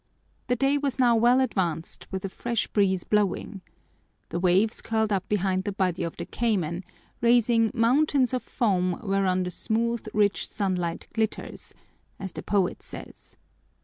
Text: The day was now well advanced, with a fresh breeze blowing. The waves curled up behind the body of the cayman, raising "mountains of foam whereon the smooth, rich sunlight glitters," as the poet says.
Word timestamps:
The 0.47 0.55
day 0.55 0.79
was 0.79 0.97
now 0.97 1.15
well 1.15 1.39
advanced, 1.39 2.07
with 2.11 2.25
a 2.25 2.29
fresh 2.29 2.65
breeze 2.65 3.03
blowing. 3.03 3.61
The 4.29 4.39
waves 4.39 4.81
curled 4.81 5.11
up 5.13 5.29
behind 5.29 5.63
the 5.63 5.71
body 5.71 6.01
of 6.01 6.15
the 6.17 6.25
cayman, 6.25 6.83
raising 7.21 7.69
"mountains 7.75 8.33
of 8.33 8.41
foam 8.41 8.99
whereon 9.03 9.43
the 9.43 9.51
smooth, 9.51 10.07
rich 10.11 10.47
sunlight 10.47 11.07
glitters," 11.13 11.75
as 12.19 12.31
the 12.31 12.41
poet 12.41 12.81
says. 12.81 13.37